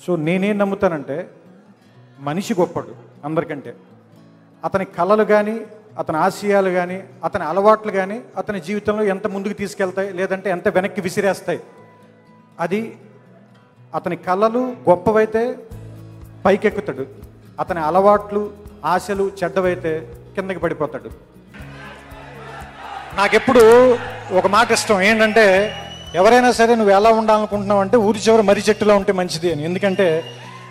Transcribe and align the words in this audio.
So 0.00 0.16
నేనేం 0.16 0.58
నమ్ముతానంటే 0.58 1.30
మనిషి 2.20 2.54
గొప్పడు 2.54 2.94
అందరికంటే. 3.24 3.74
అతని 4.64 4.84
కళలు 4.84 5.24
కానీ 5.24 5.60
అతని 5.98 6.16
ఆశయాలు 6.16 6.70
కానీ 6.70 7.04
అతని 7.24 7.44
అలవాట్లు 7.44 7.92
కానీ 7.92 8.22
అతని 8.36 8.60
జీవితంలో 8.60 9.04
ఎంత 9.04 9.26
ముందుకు 9.26 9.52
తీసుకెళ్తాయి 9.52 10.12
లేదంటే 10.12 10.50
ఎంత 10.50 10.68
వెనక్కి 10.68 11.00
విసిరేస్తాయి. 11.00 11.60
అది 12.60 12.96
అతని 13.94 14.16
కళలు 14.16 14.76
గొప్పవైతే 14.90 15.68
పైకెక్కుతాడు. 16.44 17.06
అతని 17.60 17.80
అలవాట్లు 17.80 18.52
ఆశలు 18.84 19.30
చెడ్డవైతే 19.44 20.14
కిందకి 20.34 20.58
పడిపోతాడు. 20.58 21.10
నాకెప్పుడు 23.16 23.92
ఒక 24.38 24.46
మాట 24.46 24.72
ఇష్టం 24.72 25.00
ఏంటంటే 25.00 25.76
ఎవరైనా 26.14 26.52
సరే 26.52 26.74
నువ్వు 26.74 26.94
ఎలా 26.94 27.10
ఉండాలనుకుంటున్నావు 27.10 27.80
అంటే 27.80 27.96
ఊరి 27.96 28.18
చివరి 28.18 28.42
మర్రి 28.42 28.64
చెట్టులో 28.68 28.96
ఉంటే 28.96 29.12
మంచిది 29.12 29.52
అని. 29.52 29.64
ఎందుకంటే 29.64 30.24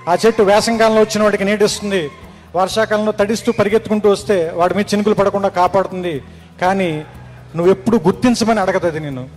ఆ 0.10 0.18
చెట్టు 0.26 0.44
వేసంకాలంలో 0.44 1.02
వచ్చిన 1.02 1.24
వాడికి 1.24 1.44
నీటిస్తుంది 1.44 2.10
వర్షాకాలంలో 2.56 3.12
తడిస్తూ 3.12 3.52
పరిగెత్తుకుంటూ 3.52 4.10
వస్తే 4.10 4.52
వాడి 4.56 4.74
మీద 4.74 4.86
చినుకులు 4.94 5.16
పడకుండా 5.16 5.48
కాపాడుతుంది. 5.48 6.22
కానీ 6.62 7.06
నువ్వు 7.56 7.72
ఎప్పుడు 7.72 7.98
గుర్తించమని 7.98 8.60
అడగదు 8.60 8.88
అది 8.88 9.00
నేను 9.00 9.30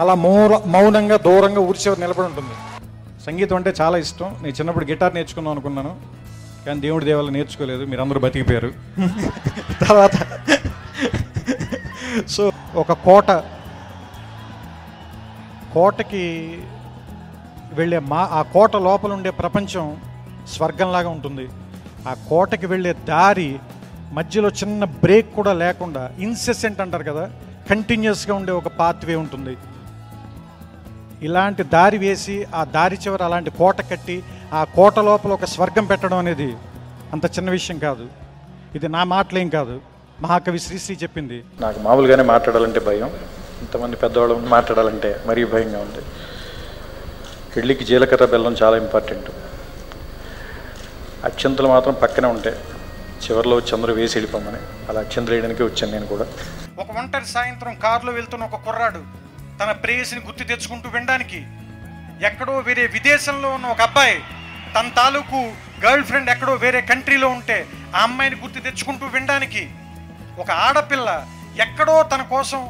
అలా 0.00 0.14
మౌన 0.14 0.60
మౌనంగా 0.66 1.16
దూరంగా 1.16 1.60
ఊరి 1.60 1.78
చివరి 1.86 2.00
నిలబడి 2.00 2.26
ఉంటుంది. 2.26 2.54
సంగీతం 3.26 3.56
అంటే 3.56 3.74
చాలా 3.80 3.98
ఇష్టం. 3.98 4.36
నేను 4.42 4.54
చిన్నప్పుడు 4.54 4.84
గిటార్ 4.84 5.14
నేర్చుకుందాం 5.14 5.52
అనుకున్నాను. 5.52 5.96
కానీ 6.66 6.80
దేవుడి 6.80 7.04
దేవాలు 7.04 7.30
నేర్చుకోలేదు. 7.30 7.84
మీరు 7.84 8.00
అందరూ 8.00 8.20
బతికిపోయారు. 8.20 8.72
తర్వాత 9.88 10.12
సో 12.28 12.52
ఒక 12.74 12.92
కోట 12.92 13.30
కోటకి 15.74 16.58
వెళ్ళే 17.72 17.98
మా 17.98 18.28
ఆ 18.32 18.42
కోట 18.42 18.76
లోపల 18.76 19.12
ఉండే 19.12 19.30
ప్రపంచం 19.30 19.96
స్వర్గంలాగా 20.48 21.08
ఉంటుంది. 21.08 21.48
ఆ 22.08 22.14
కోటకి 22.28 22.66
వెళ్ళే 22.66 22.92
దారి 22.92 23.58
మధ్యలో 24.12 24.48
చిన్న 24.48 24.84
బ్రేక్ 24.84 25.34
కూడా 25.34 25.52
లేకుండా 25.52 26.12
ఇన్సెసెంట్ 26.18 26.80
అంటారు 26.80 27.02
కదా 27.02 27.30
కంటిన్యూస్గా 27.70 28.34
ఉండే 28.34 28.52
ఒక 28.52 28.68
పాత్వే 28.68 29.14
ఉంటుంది. 29.14 29.56
ఇలాంటి 31.22 31.62
దారి 31.62 31.98
వేసి 31.98 32.46
ఆ 32.54 32.64
దారి 32.64 32.98
చివర 33.06 33.22
అలాంటి 33.22 33.50
కోట 33.50 33.80
కట్టి 33.80 34.22
ఆ 34.52 34.64
కోట 34.64 34.98
లోపల 34.98 35.32
ఒక 35.32 35.44
స్వర్గం 35.44 35.84
పెట్టడం 35.86 36.18
అనేది 36.18 36.54
అంత 37.12 37.24
చిన్న 37.24 37.50
విషయం 37.50 37.78
కాదు. 37.78 38.06
ఇది 38.74 38.88
నా 38.88 39.04
మాటలేం 39.04 39.48
కాదు. 39.48 39.80
మహాకవి 40.20 40.58
శ్రీశ్రీ 40.58 40.96
చెప్పింది. 41.02 41.44
నాకు 41.60 41.80
మామూలుగానే 41.80 42.22
మాట్లాడాలంటే 42.22 42.80
భయం. 42.80 43.10
ఇంతమంది 43.62 43.96
పెద్దవాళ్ళు 43.96 44.34
మాట్లాడాలంటే 44.34 45.10
మరీ 45.26 45.44
భయంగా 45.44 45.78
ఉంది. 45.78 46.02
ఇడ్లీకి 47.56 47.84
జీలకర్ర 47.84 48.24
బెల్లం 48.24 48.54
చాలా 48.62 48.76
ఇంపార్టెంట్. 48.76 49.30
అక్షంతలు 51.24 51.68
మాత్రం 51.68 51.94
పక్కనే 51.94 52.28
ఉంటాయి. 52.28 52.56
చివరిలో 53.24 53.58
చంద్రు 53.60 53.92
వేసి 53.92 54.18
వెళ్ళిపోమని. 54.18 54.60
అలా 54.88 55.00
అక్షంతలు 55.00 55.34
వేయడానికి 55.34 55.62
వచ్చాను 55.62 55.92
నేను 55.92 56.06
కూడా. 56.06 56.26
ఒక 56.78 56.90
ఒంటరి 56.98 57.26
సాయంత్రం 57.26 57.74
కారులో 57.74 58.12
వెళ్తున్న 58.12 58.44
ఒక 58.44 58.56
కుర్రాడు 58.64 59.02
తన 59.60 59.72
ప్రేయసిని 59.72 60.20
గుర్తు 60.26 60.44
తెచ్చుకుంటూ 60.44 60.88
వినడానికి 60.88 61.40
ఎక్కడో 62.26 62.58
వేరే 62.58 62.86
విదేశంలో 62.86 63.48
ఉన్న 63.48 63.66
ఒక 63.66 63.80
అబ్బాయి 63.80 64.20
తన 64.76 64.88
తాలూకు 64.96 65.38
గర్ల్ 65.86 66.04
ఫ్రెండ్ 66.04 66.30
ఎక్కడో 66.30 66.54
వేరే 66.54 66.80
కంట్రీలో 66.80 67.28
ఉంటే 67.28 67.66
ఆ 67.96 68.00
అమ్మాయిని 68.02 68.36
గుర్తు 68.40 68.58
తెచ్చుకుంటూ 68.58 69.06
వినడానికి 69.06 69.70
ఒక 70.38 70.50
ఆడపిల్ల 70.50 71.26
ఎక్కడో 71.60 72.02
తన 72.02 72.22
కోసం 72.22 72.60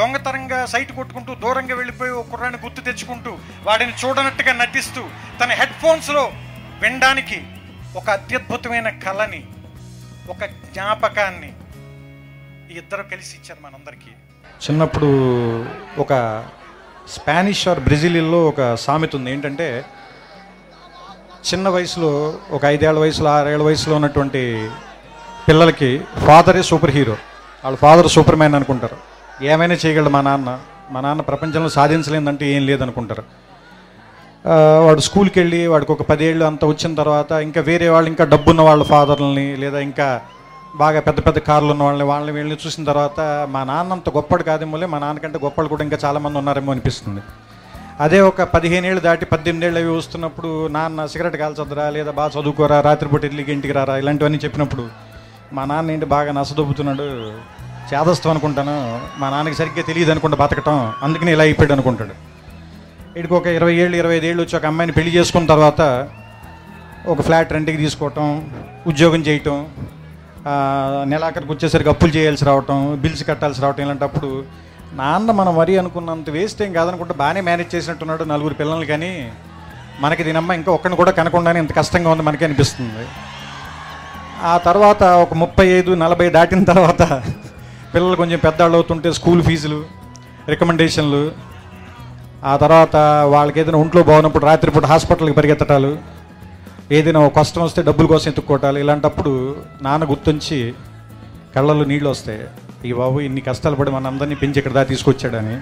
దొంగతనంగా 0.00 0.66
సైట్ 0.66 0.92
కొట్టుకుంటూ 0.92 1.34
దూరంగా 1.34 1.74
వెళ్ళిపోయి 1.74 2.10
ఒక 2.10 2.30
కుర్రాన్ని 2.30 2.60
గుర్తు 2.64 2.80
తెచ్చుకుంటూ 2.80 3.38
వాడిని 3.64 3.92
చూడనట్టుగా 4.04 4.52
నటిస్తూ 4.52 5.02
తన 5.40 5.50
హెడ్ 5.50 5.72
ఫోన్స్లో 5.72 6.32
వినడానికి 6.82 7.42
ఒక 7.96 8.10
అత్యద్భుతమైన 8.10 8.88
కళని 8.88 9.44
ఒక 10.30 10.44
జ్ఞాపకాన్ని 10.44 11.52
ఇద్దరు 12.78 13.02
కలిసి 13.02 13.36
ఇచ్చారు 13.36 13.60
మనందరికీ. 13.64 14.10
చిన్నప్పుడు 14.64 15.10
ఒక 16.00 16.44
స్పానిష్ 17.08 17.68
ఆర్ 17.68 17.80
బ్రెజిలియన్లో 17.80 18.46
ఒక 18.46 18.74
సామెత 18.74 19.16
ఉంది. 19.16 19.30
ఏంటంటే 19.30 19.84
చిన్న 21.50 21.68
వయసులో 21.68 22.38
ఒక 22.50 22.64
ఐదేళ్ళ 22.64 22.98
వయసులో 22.98 23.30
ఆరేళ్ళ 23.30 23.64
వయసులో 23.64 23.94
ఉన్నటువంటి 23.96 24.70
పిల్లలకి 25.48 26.00
ఫాదరే 26.26 26.62
సూపర్ 26.62 26.90
హీరో. 26.90 27.16
వాళ్ళ 27.64 27.78
ఫాదర్ 27.78 28.08
సూపర్ 28.08 28.36
మ్యాన్ 28.36 28.54
అనుకుంటారు. 28.54 29.09
ఏమైనా 29.52 29.76
చేయగలడు 29.82 30.12
మా 30.16 30.20
నాన్న. 30.28 30.50
మా 30.94 31.00
నాన్న 31.04 31.22
ప్రపంచంలో 31.28 31.70
సాధించలేదంటే 31.76 32.44
ఏం 32.54 32.62
లేదనుకుంటారు. 32.70 33.24
వాడు 34.86 35.00
స్కూల్కి 35.06 35.38
వెళ్ళి 35.40 35.60
వాడికి 35.72 35.92
ఒక 35.94 36.04
పదేళ్ళు 36.10 36.44
అంత 36.48 36.62
వచ్చిన 36.70 36.92
తర్వాత 37.00 37.30
ఇంకా 37.46 37.60
వేరే 37.68 37.88
వాళ్ళు 37.94 38.08
ఇంకా 38.12 38.24
డబ్బున్న 38.34 38.60
వాళ్ళ 38.68 38.82
ఫాదర్లని 38.92 39.46
లేదా 39.62 39.80
ఇంకా 39.88 40.06
బాగా 40.82 41.00
పెద్ద 41.06 41.18
పెద్ద 41.26 41.38
కార్లు 41.48 41.70
ఉన్న 41.74 41.82
వాళ్ళని 41.86 42.06
వాళ్ళని 42.10 42.32
వీళ్ళని 42.36 42.58
చూసిన 42.64 42.82
తర్వాత 42.90 43.20
మా 43.54 43.62
నాన్న 43.70 43.96
అంత 43.96 44.08
గొప్పడు 44.16 44.44
కాదేమోలే 44.48 44.86
మా 44.94 44.98
నాన్నకంటే 45.04 45.38
గొప్పలు 45.44 45.70
కూడా 45.72 45.84
ఇంకా 45.88 45.98
చాలామంది 46.04 46.38
ఉన్నారేమో 46.42 46.72
అనిపిస్తుంది. 46.74 47.22
అదే 48.04 48.18
ఒక 48.30 48.42
పదిహేను 48.54 48.86
ఏళ్ళు 48.90 49.00
దాటి 49.06 49.24
పద్దెనిమిది 49.32 49.66
ఏళ్ళు 49.68 49.78
అవి 49.80 49.90
వస్తున్నప్పుడు 49.96 50.50
నాన్న 50.76 51.06
సిగరెట్ 51.12 51.38
కాల్చొద్దురా 51.42 51.86
లేదా 51.96 52.12
బాగా 52.18 52.30
చదువుకోరా 52.36 52.78
రాత్రిపూట 52.88 53.24
ఇల్లుకి 53.30 53.52
ఇంటికి 53.56 53.74
రారా 53.78 53.96
ఇలాంటివన్నీ 54.02 54.38
చెప్పినప్పుడు 54.44 54.84
మా 55.56 55.64
నాన్న 55.72 55.94
ఏంటి 55.94 56.06
బాగా 56.14 56.32
నసదొబ్బుతున్నాడు? 56.38 57.08
చేదస్తాం 57.92 58.30
అనుకుంటాను. 58.32 58.76
మా 59.20 59.26
నాన్నకి 59.34 59.56
సరిగ్గా 59.60 59.82
తెలియదు 59.90 60.10
అనుకుంటా 60.14 60.36
బతకటం. 60.42 60.78
అందుకని 61.06 61.30
ఇలా 61.36 61.44
అయిపోయాడు 61.48 61.74
అనుకుంటాడు. 61.76 62.14
వీడికి 63.14 63.34
ఒక 63.40 63.46
ఇరవై 63.58 63.74
ఏళ్ళు 63.82 63.96
ఇరవై 64.00 64.16
ఐదు 64.18 64.26
ఏళ్ళు 64.30 64.42
వచ్చి 64.44 64.56
ఒక 64.58 64.66
అమ్మాయిని 64.70 64.94
పెళ్ళి 64.98 65.12
చేసుకున్న 65.18 65.46
తర్వాత 65.52 65.82
ఒక 67.12 67.20
ఫ్లాట్ 67.26 67.52
రెంట్కి 67.54 67.78
తీసుకోవటం 67.84 68.26
ఉద్యోగం 68.90 69.20
చేయటం 69.28 69.56
నెలాఖరికి 71.12 71.52
వచ్చేసరికి 71.52 71.90
అప్పులు 71.92 72.12
చేయాల్సి 72.16 72.44
రావటం 72.48 72.78
బిల్స్ 73.02 73.24
కట్టాల్సి 73.30 73.62
రావటం 73.64 73.82
ఇలాంటప్పుడు 73.86 74.30
నాన్న 75.00 75.30
మనం 75.40 75.52
మరీ 75.58 75.72
అనుకున్నంత 75.80 76.30
వేస్ట్ 76.36 76.60
ఏం 76.66 76.70
కాదనుకుంటే 76.78 77.14
బాగానే 77.22 77.40
మేనేజ్ 77.48 77.74
చేసినట్టున్నాడు 77.74 78.24
నలుగురు 78.32 78.54
పిల్లలు 78.60 78.86
కానీ 78.92 79.10
మనకి 80.04 80.22
దీనమ్మ 80.28 80.52
ఇంకా 80.60 80.70
ఒక్కడిని 80.76 80.96
కూడా 81.00 81.12
కనకుండానే 81.18 81.58
ఇంత 81.64 81.72
కష్టంగా 81.80 82.10
ఉంది 82.14 82.24
మనకి 82.28 82.44
అనిపిస్తుంది. 82.46 83.04
ఆ 84.52 84.54
తర్వాత 84.68 85.02
ఒక 85.24 85.34
ముప్పై 85.42 85.66
ఐదు 85.78 85.94
నలభై 86.04 86.28
దాటిన 86.36 86.64
తర్వాత 86.72 87.02
పిల్లలు 87.94 88.16
కొంచెం 88.16 88.38
పెద్దవాళ్ళు 88.38 88.76
అవుతుంటే 88.76 89.12
స్కూల్ 89.12 89.42
ఫీజులు 89.42 89.84
రికమెండేషన్లు 90.48 91.22
ఆ 92.44 92.56
తర్వాత 92.56 92.96
వాళ్ళకి 93.34 93.60
ఏదైనా 93.60 93.78
ఒంట్లో 93.78 94.02
బాగున్నప్పుడు 94.02 94.46
రాత్రిపూట 94.46 94.84
హాస్పిటల్కి 94.84 95.36
పరిగెత్తటాలు 95.36 95.98
ఏదైనా 96.92 97.28
కష్టం 97.28 97.62
వస్తే 97.62 97.82
డబ్బుల 97.82 98.06
కోసం 98.06 98.28
ఎత్తుక్కోటాలు 98.28 98.78
ఇలాంటప్పుడు 98.78 99.32
నాన్న 99.82 100.04
గుర్తుంచి 100.04 100.74
కళ్ళల్లో 101.56 101.84
నీళ్ళు 101.84 102.08
వస్తాయి 102.10 102.42
ఈ 102.88 102.92
బాబు 102.92 103.20
ఇన్ని 103.20 103.40
కష్టాలు 103.40 103.76
పడి 103.76 103.90
మన 103.90 104.06
అందరినీ 104.06 104.34
పెంచి 104.34 104.58
ఇక్కడ 104.58 104.72
దాకా 104.72 104.88
తీసుకొచ్చాడని. 104.88 105.56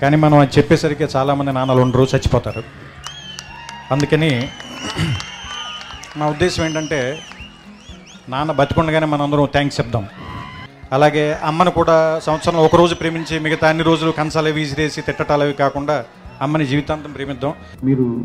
కానీ 0.00 0.16
మనం 0.16 0.38
అది 0.38 0.52
చెప్పేసరికి 0.58 1.04
చాలామంది 1.16 1.52
నాన్నలు 1.52 1.80
ఉండరు 1.80 2.08
చచ్చిపోతారు. 2.14 2.62
అందుకని 3.92 4.30
నా 6.18 6.26
ఉద్దేశం 6.26 6.64
ఏంటంటే 6.64 7.00
నాన్న 8.28 8.52
బతికుండగానే 8.52 9.06
మనందరం 9.06 9.48
థ్యాంక్స్ 9.52 9.80
చెప్దాం. 9.80 10.04
అలాగే 10.92 11.36
అమ్మను 11.44 11.70
కూడా 11.70 12.20
సంవత్సరంలో 12.22 12.62
ఒక 12.62 12.76
రోజు 12.76 12.94
ప్రేమించి 12.94 13.38
మిగతా 13.38 13.68
అన్ని 13.68 13.84
రోజులు 13.84 14.10
కంచాలు 14.10 14.52
విసిరేసి 14.52 15.00
తిట్టటాలు 15.00 15.42
అవి 15.42 15.52
కాకుండా 15.52 16.04
అమ్మని 16.42 16.66
జీవితాంతం 16.66 17.12
ప్రేమిద్దాం. 17.12 17.52
మీరు 17.84 18.24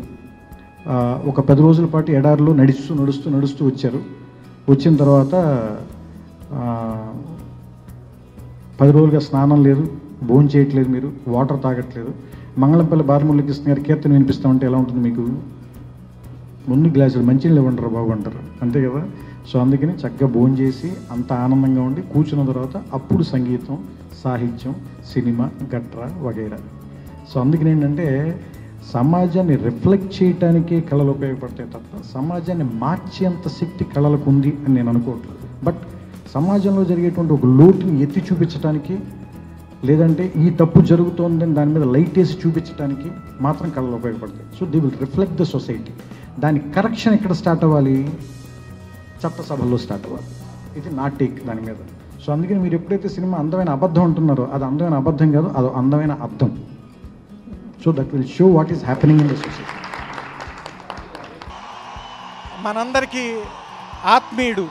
ఒక 1.28 1.40
పది 1.40 1.60
రోజుల 1.62 1.86
పాటు 1.86 2.10
ఎడారిలో 2.10 2.52
నడుస్తూ 2.54 2.94
నడుస్తూ 2.94 3.30
నడుస్తూ 3.30 3.66
వచ్చారు. 3.66 4.00
వచ్చిన 4.70 4.96
తర్వాత 4.96 5.32
పది 8.80 8.92
రోజులుగా 8.92 9.20
స్నానం 9.20 9.64
లేదు 9.64 9.92
భోజనం 10.22 10.50
చేయట్లేదు 10.56 10.88
మీరు 10.88 11.12
వాటర్ 11.28 11.62
తాగట్లేదు. 11.62 12.14
మంగళంపల్లి 12.58 13.04
బాలమురళకృష్ణ 13.04 13.70
గారి 13.70 13.82
కీర్తన 13.82 14.12
వినిపిస్తామంటే 14.12 14.66
ఎలా 14.66 14.78
ఉంటుంది 14.78 15.08
మీకు? 15.08 15.28
ముందు 16.68 16.88
గ్లాసులు 16.88 17.22
మంచినీళ్ళు 17.22 17.60
ఇవ్వంటారు 17.60 17.88
బాబు 17.88 18.10
అంటారు. 18.10 18.38
అంతే 18.62 18.88
కదా? 18.88 19.08
సో 19.50 19.58
అందుకని 19.58 19.92
చక్కగా 19.92 20.26
భోజనం 20.26 20.58
చేసి 20.58 20.92
అంత 21.10 21.32
ఆనందంగా 21.32 21.82
ఉండి 21.82 22.02
కూర్చున్న 22.02 22.52
తర్వాత 22.52 22.82
అప్పుడు 22.92 23.22
సంగీతం 23.22 23.78
సాహిత్యం 24.24 24.74
సినిమా 25.12 25.50
గట్రా 25.74 26.06
వగైరా. 26.26 26.58
సో 27.30 27.40
అందుకని 27.40 27.70
ఏంటంటే 27.70 28.06
సమాజాన్ని 28.92 29.56
రిఫ్లెక్ట్ 29.56 30.22
చేయటానికే 30.22 30.80
కళలు 30.80 31.10
ఉపయోగపడతాయి 31.10 31.68
తప్ప 31.70 32.00
సమాజాన్ని 32.14 32.66
మార్చేంత 32.74 33.48
శక్తి 33.48 33.84
కళలకు 33.84 34.30
ఉంది 34.30 34.50
అని 34.64 34.74
నేను 34.74 34.88
అనుకోవట్లేదు. 34.88 35.64
బట్ 35.64 35.80
సమాజంలో 36.34 36.84
జరిగేటువంటి 36.84 37.32
ఒక 37.32 37.46
లోటుని 37.46 38.02
ఎత్తి 38.02 38.20
చూపించడానికి 38.20 38.98
లేదంటే 39.84 40.32
ఈ 40.36 40.50
తప్పు 40.50 40.80
జరుగుతోందని 40.80 41.54
దాని 41.54 41.72
మీద 41.74 41.82
లైట్ 41.82 42.18
వేసి 42.18 42.36
చూపించడానికి 42.42 43.08
మాత్రం 43.40 43.70
కళలు 43.70 43.96
ఉపయోగపడతాయి. 44.00 44.46
So 44.60 44.66
they 44.66 44.78
will 44.78 45.00
reflect 45.00 45.36
the 45.36 45.42
society. 45.42 45.92
దాని 46.40 46.58
కరెక్షన్ 46.76 47.14
ఎక్కడ 47.14 47.32
స్టార్ట్ 47.32 47.64
అవ్వాలి? 47.64 47.96
చట్టసభల్లో 49.24 49.78
స్టార్ట్ 49.78 50.06
అవ్వాలి. 50.06 50.28
ఇది 50.78 50.96
నా 50.96 51.08
టేక్ 51.08 51.36
దాని 51.46 51.60
మీద. 51.60 51.76
సో 52.26 52.32
అందుకని 52.32 52.58
మీరు 52.58 52.74
ఎప్పుడైతే 52.74 53.08
సినిమా 53.08 53.38
అందమైన 53.38 53.70
అబద్ధం 53.70 54.02
అంటున్నారో 54.02 54.44
అది 54.54 54.64
అందమైన 54.64 54.94
అబద్ధం 54.94 55.32
కాదు 55.32 55.48
అది 55.58 55.68
అందమైన 55.80 56.12
అర్థం. 56.26 56.50
So 57.84 57.92
that 57.92 58.10
will 58.14 58.28
show 58.38 58.46
what 58.46 58.72
is 58.72 58.84
happening 58.84 59.20
in 59.20 59.30
the 59.30 59.34
society 59.34 59.74
మనందరికీ 62.62 63.24
ఆత్మీయుడు. 64.04 64.66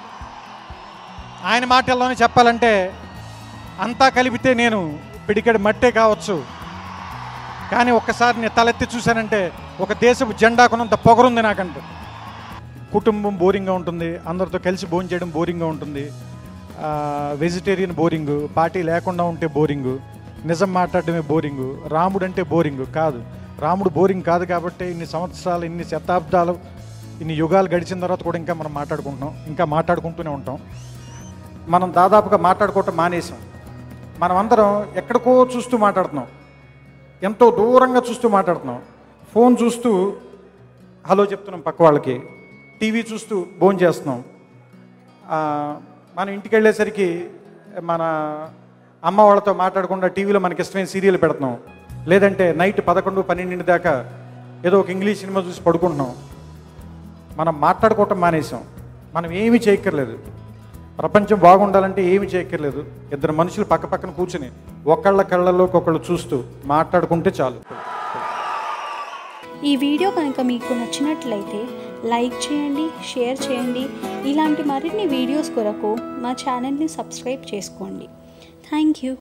ఆయన 1.46 1.66
మాటల్లోనే 1.66 2.16
చెప్పాలంటే 2.22 2.72
అంతా 3.80 4.10
కలిపితే 4.10 4.54
నేను 4.54 4.80
పిడికెడు 5.30 5.58
మట్టే 5.58 5.92
కావచ్చు. 5.92 6.44
కానీ 7.72 7.92
ఒక్కసారి 7.92 8.36
నేను 8.42 8.56
తలెత్తి 8.58 8.88
చూశానంటే 8.96 9.52
ఒక 9.80 9.94
దేశపు 9.94 10.32
జెండా 10.32 10.68
కొనంత 10.68 10.96
పొగరుంది 11.06 11.42
నాకంటే. 11.42 11.82
కుటుంబం 12.94 13.36
బోరింగ్గా 13.38 13.74
ఉంటుంది 13.74 14.10
అందరితో 14.28 14.60
కలిసి 14.66 14.86
భోజనం 14.88 15.12
చేయడం 15.12 15.30
బోరింగ్గా 15.30 15.68
ఉంటుంది. 15.68 16.04
వెజిటేరియన్ 17.44 17.94
బోరింగ్ 17.94 18.48
పార్టీ 18.58 18.82
లేకుండా 18.90 19.24
ఉంటే 19.24 19.48
బోరింగ్ 19.48 19.94
నిజం 20.48 20.74
మాట్లాడడమే 20.74 21.20
బోరింగ్ 21.20 21.66
రాముడు 21.94 22.26
అంటే 22.26 22.44
బోరింగ్ 22.44 22.86
కాదు. 22.96 23.24
రాముడు 23.60 23.90
బోరింగ్ 23.90 24.24
కాదు 24.24 24.46
కాబట్టి 24.46 24.86
ఇన్ని 24.86 25.08
సంవత్సరాలు 25.08 25.66
ఇన్ని 25.66 25.84
శతాబ్దాలు 25.84 26.56
ఇన్ని 27.20 27.34
యుగాలు 27.34 27.70
గడిచిన 27.76 28.00
తర్వాత 28.00 28.24
కూడా 28.24 28.38
ఇంకా 28.38 28.54
మనం 28.54 28.74
మాట్లాడుకుంటున్నాం 28.74 29.34
ఇంకా 29.48 29.66
మాట్లాడుకుంటూనే 29.66 30.30
ఉంటాం. 30.30 30.60
మనం 31.68 31.94
దాదాపుగా 31.96 32.38
మాట్లాడుకోవటం 32.48 32.96
మానేసాం. 32.98 33.38
మనం 34.20 34.36
అందరం 34.38 34.86
ఎక్కడికో 34.96 35.34
చూస్తూ 35.56 35.78
మాట్లాడుతున్నాం. 35.78 36.28
ఎంతో 37.24 37.52
దూరంగా 37.52 38.02
చూస్తూ 38.10 38.30
మాట్లాడుతున్నాం. 38.30 38.80
ఫోన్ 39.34 39.56
చూస్తూ 39.64 39.92
హలో 41.08 41.24
చెప్తున్నాం 41.26 41.62
పక్క 41.62 41.82
వాళ్ళకి. 41.82 42.22
టీవీ 42.84 43.06
చూస్తూ 43.14 43.46
భోజనం 43.60 43.82
చేస్తున్నాం. 43.82 44.24
ఆ, 45.30 45.78
మనం 46.18 46.30
ఇంటికి 46.30 46.56
వెళ్ళేసరికి 46.56 47.30
మన 47.82 48.02
అమ్మ 49.04 49.22
వాళ్ళతో 49.22 49.54
మాట్లాడకుండా 49.54 50.08
టీవీలో 50.08 50.40
మనకి 50.40 50.62
ఇష్టమైన 50.62 50.86
సీరియల్ 50.86 51.18
పెడుతున్నాం. 51.18 51.58
లేదంటే 52.08 52.54
నైట్ 52.58 52.88
పదకొండు 52.88 53.22
పన్నెండింటి 53.22 53.64
దాకా 53.64 54.12
ఏదో 54.66 54.80
ఒక 54.80 54.90
ఇంగ్లీష్ 54.90 55.20
సినిమా 55.20 55.42
చూసి 55.42 55.62
పడుకుంటున్నాం. 55.62 56.16
మనం 57.38 57.62
మాట్లాడుకోవటం 57.62 58.22
మానేసాం 58.22 58.64
మనం 59.14 59.32
ఏమీ 59.32 59.58
చేయక్కర్లేదు. 59.58 60.20
ప్రపంచం 60.98 61.40
బాగుండాలంటే 61.40 62.06
ఏమి 62.06 62.28
చేయక్కర్లేదు. 62.28 62.86
ఇద్దరు 63.12 63.32
మనుషులు 63.32 63.66
పక్క 63.66 63.86
పక్కన 63.86 64.10
కూర్చుని 64.10 64.52
ఒకళ్ళ 64.88 65.22
కళ్ళలోకి 65.22 65.78
ఒకళ్ళు 65.78 66.04
చూస్తూ 66.12 66.44
మాట్లాడుకుంటే 66.66 67.34
చాలు. 67.42 67.56
ఈ 69.66 69.76
వీడియో 69.76 70.12
కనుక 70.12 70.42
మీకు 70.42 70.74
నచ్చినట్లయితే 70.74 71.66
లైక్ 72.12 72.38
చేయండి 72.46 72.86
షేర్ 73.10 73.38
చేయండి. 73.46 73.84
ఇలాంటి 74.32 74.64
మరిన్ని 74.72 75.06
వీడియోస్ 75.16 75.52
కొరకు 75.58 75.92
మా 76.24 76.32
ఛానల్ని 76.42 76.88
సబ్స్క్రైబ్ 76.98 77.44
చేసుకోండి. 77.54 78.08
Thank 78.70 79.00
you. 79.06 79.12